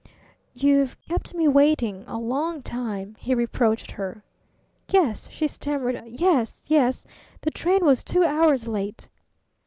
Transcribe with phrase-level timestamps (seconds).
[0.55, 4.23] "You've kept me waiting a long time," he reproached her.
[4.89, 6.01] "Yes!" she stammered.
[6.07, 6.63] "Yes!
[6.69, 7.05] Yes!
[7.41, 9.09] The train was two hours late!"